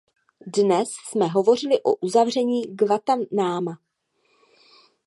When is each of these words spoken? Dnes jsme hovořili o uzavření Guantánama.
Dnes 0.47 0.89
jsme 1.07 1.27
hovořili 1.27 1.81
o 1.83 1.95
uzavření 1.95 2.75
Guantánama. 2.75 3.77